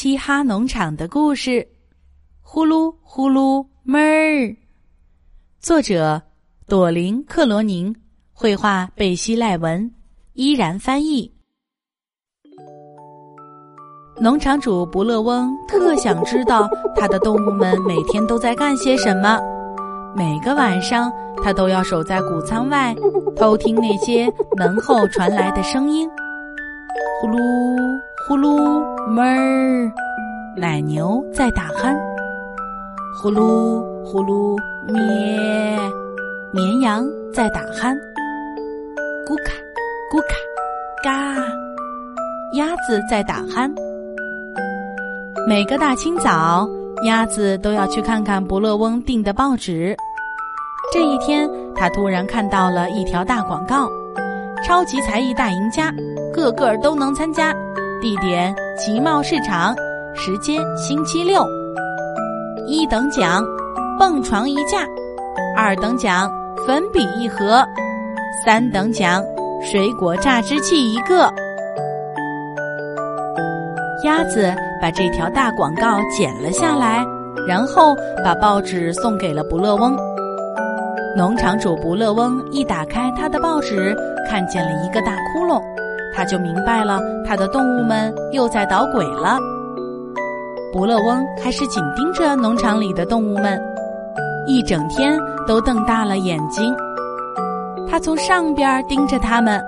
[0.00, 1.66] 嘻哈农场的故事，
[2.40, 4.56] 呼噜呼噜妹儿。
[5.58, 6.22] 作者：
[6.68, 7.92] 朵琳·克罗宁，
[8.32, 9.92] 绘画：贝西·赖文，
[10.34, 11.28] 依然翻译。
[14.20, 19.40] 农场主不乐翁特想知道他的动物们每天都在干些什么。
[20.14, 21.12] 每个晚上，
[21.42, 22.94] 他都要守在谷仓外，
[23.34, 26.08] 偷听那些门后传来的声音。
[27.20, 27.36] 呼噜
[28.28, 29.90] 呼噜哞儿，
[30.54, 31.96] 奶牛在打鼾。
[33.22, 34.54] 呼噜呼噜
[34.86, 35.00] 咩，
[36.52, 37.96] 绵羊在打鼾。
[39.26, 39.54] 咕卡
[40.12, 40.36] 咕卡
[41.02, 41.42] 嘎，
[42.52, 43.72] 鸭子在打鼾。
[45.48, 46.68] 每个大清早，
[47.04, 49.96] 鸭子都要去看看伯乐翁订的报纸。
[50.92, 53.88] 这一天，他突然看到了一条大广告
[54.62, 55.90] ：“超级才艺大赢家，
[56.30, 57.54] 个个都能参加。
[58.00, 59.74] 地点：集贸市场，
[60.14, 61.44] 时间：星期六。
[62.66, 63.44] 一等奖，
[63.98, 64.86] 蹦床一架；
[65.56, 66.30] 二等奖，
[66.66, 67.64] 粉笔一盒；
[68.44, 69.22] 三等奖，
[69.60, 71.28] 水果榨汁器一个。”
[74.04, 77.04] 鸭子把这条大广告剪了下来，
[77.48, 79.96] 然后把报纸送给了不乐翁。
[81.16, 83.96] 农场主不乐翁一打开他的报纸，
[84.28, 85.60] 看见了一个大窟窿，
[86.18, 89.38] 他就明白了，他的动物们又在捣鬼了。
[90.72, 93.56] 不乐翁开始紧盯着农场里的动物们，
[94.44, 95.16] 一整天
[95.46, 96.74] 都瞪大了眼睛。
[97.88, 99.62] 他从上边盯着他们，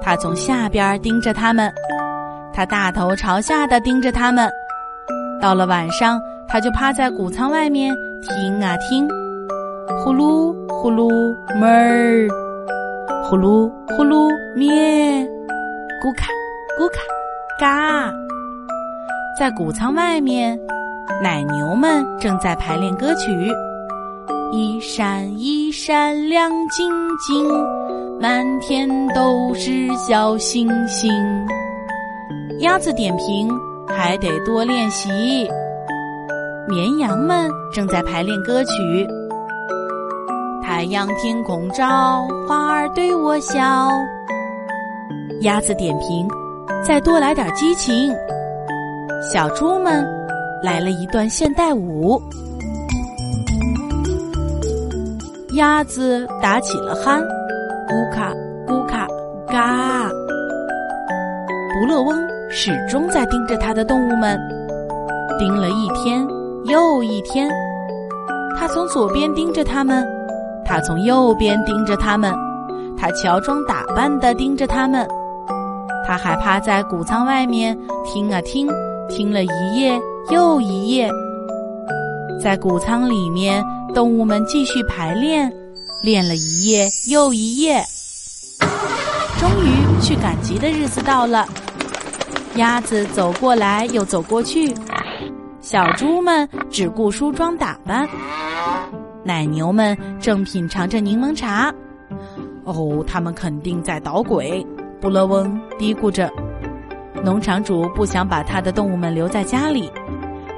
[0.00, 1.68] 他从下边盯着他们，
[2.54, 4.48] 他大头朝下的盯着他们。
[5.42, 9.08] 到了晚上，他就趴在谷仓外面听啊听。
[10.04, 11.10] 呼噜呼噜
[11.58, 12.28] 哞儿，
[13.24, 15.28] 呼噜呼噜咩，
[16.00, 16.28] 咕卡
[16.78, 16.98] 咕卡
[17.60, 18.10] 嘎。
[19.38, 20.58] 在谷仓外面，
[21.22, 23.30] 奶牛们正在排练歌曲：
[24.50, 27.46] 一闪一闪亮晶晶，
[28.18, 31.12] 满天都是小星星。
[32.60, 33.50] 鸭子点评：
[33.86, 35.10] 还得多练习。
[36.66, 39.06] 绵羊们正在排练歌曲。
[40.62, 43.90] 太阳天空照，花儿对我笑。
[45.40, 46.28] 鸭子点评：
[46.86, 48.14] 再多来点激情。
[49.32, 50.06] 小猪们
[50.62, 52.20] 来了一段现代舞。
[55.54, 57.22] 鸭子打起了鼾，
[57.88, 58.34] 咕卡
[58.66, 59.06] 咕卡
[59.46, 60.10] 嘎。
[61.72, 62.20] 不乐翁
[62.50, 64.38] 始终在盯着他的动物们，
[65.38, 66.22] 盯了一天
[66.66, 67.48] 又一天。
[68.58, 70.06] 他从左边盯着他们。
[70.66, 72.32] 他从右边盯着他们，
[72.96, 75.08] 他乔装打扮的盯着他们，
[76.10, 78.68] 他还趴在谷仓外面听啊听，
[79.08, 79.96] 听了一夜
[80.30, 81.08] 又一夜。
[82.42, 85.48] 在谷仓里面，动物们继续排练，
[86.02, 87.80] 练了一夜又一夜。
[89.38, 91.46] 终于，去赶集的日子到了。
[92.56, 94.74] 鸭子走过来又走过去，
[95.60, 98.08] 小猪们只顾梳妆打扮。
[99.22, 101.72] 奶牛们正品尝着柠檬茶，
[102.64, 104.66] 哦，他们肯定在捣鬼。
[105.00, 106.30] 布勒翁嘀咕着。
[107.22, 109.90] 农场主不想把他的动物们留在家里，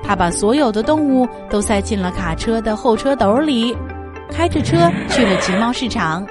[0.03, 3.77] 他把所有的动物都塞进了卡车的后车斗里，
[4.31, 6.27] 开着车去了集贸市场。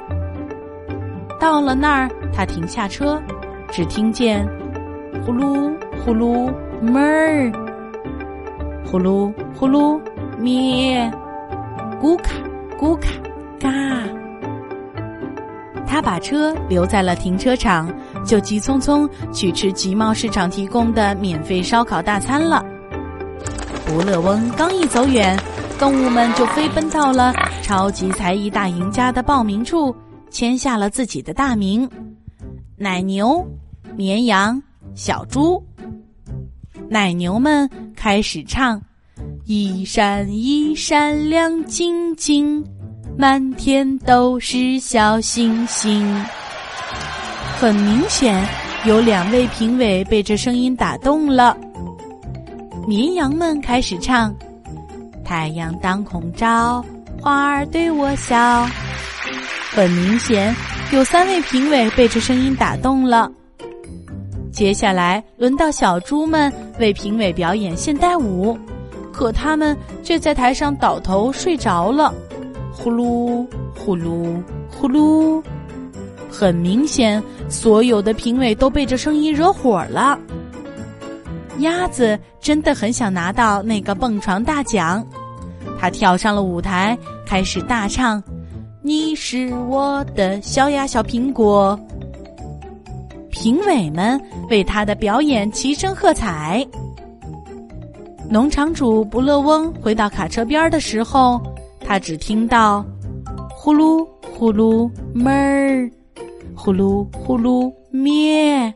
[1.39, 3.21] 到了那儿，他停下车，
[3.71, 4.47] 只听见
[5.25, 5.73] 呼噜
[6.05, 6.49] 呼噜
[6.81, 7.51] 哞儿，
[8.85, 9.99] 呼噜呼噜
[10.37, 11.11] 咩。
[12.01, 12.31] 咕卡
[12.79, 13.09] 咕卡
[13.59, 13.69] 嘎，
[15.91, 17.93] 他把车留在了停车场，
[18.25, 22.65] 就急匆匆去吃集贸市场提供的免费烧烤大餐了。
[23.85, 25.37] 不乐翁刚一走远，
[25.77, 29.93] 动物们就飞奔到了超级才艺大赢家的报名处，
[30.29, 31.89] 签下了自己的大名：
[32.77, 33.45] 奶牛、
[33.97, 34.63] 绵羊、
[34.95, 35.61] 小猪。
[36.87, 38.81] 奶牛们开始唱。
[39.43, 42.63] 一闪一闪亮晶晶，
[43.21, 46.11] 满天都是小星星。
[47.59, 48.43] 很明显，
[48.83, 51.55] 有两位评委被这声音打动了。
[52.87, 54.33] 绵羊们开始唱
[55.23, 56.83] ：“太阳当空照，
[57.21, 58.67] 花儿对我笑。”
[59.69, 60.51] 很明显，
[60.91, 63.31] 有三位评委被这声音打动了。
[64.51, 68.57] 接下来轮到小猪们为评委表演现代舞。
[69.13, 72.11] 可他们却在台上倒头睡着了，
[72.81, 73.45] 呼噜
[73.77, 74.41] 呼噜
[74.71, 75.43] 呼噜。
[76.31, 80.17] 很明显，所有的评委都被这声音惹火了。
[81.59, 85.05] 鸭子真的很想拿到那个蹦床大奖，
[85.79, 88.23] 它跳上了舞台，开始大唱
[88.81, 91.79] ：“你是我的小呀小苹果。”
[93.29, 94.19] 评委们
[94.49, 96.65] 为他的表演齐声喝彩。
[98.29, 101.41] 农场主不乐翁回到卡车边的时候，
[101.85, 102.85] 他只听到
[103.53, 105.91] “呼噜呼噜哞儿，
[106.55, 108.73] 呼噜呼噜咩，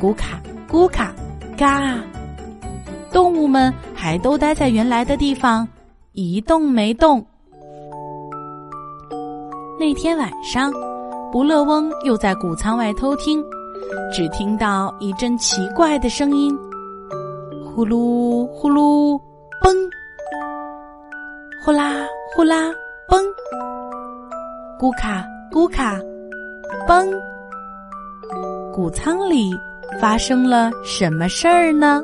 [0.00, 0.40] 咕卡
[0.70, 1.14] 咕卡
[1.56, 2.02] 嘎”，
[3.12, 5.68] 动物们还都待在原来的地方，
[6.12, 7.24] 一动没动。
[9.78, 10.72] 那天晚上，
[11.30, 13.42] 不乐翁又在谷仓外偷听。
[14.10, 16.56] 只听到一阵奇怪的声音，
[17.64, 19.20] 呼噜呼噜，
[19.60, 19.70] 嘣！
[21.64, 22.04] 呼啦
[22.34, 22.72] 呼啦，
[23.06, 23.22] 嘣！
[24.80, 25.96] 咕卡咕卡，
[26.88, 27.08] 嘣！
[28.72, 29.56] 谷仓里
[30.00, 32.02] 发生了什么事儿呢？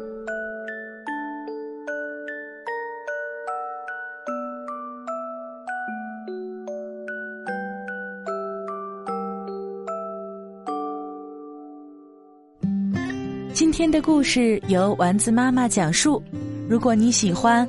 [13.52, 16.22] 今天的故事由丸子妈妈讲述。
[16.68, 17.68] 如果你喜欢，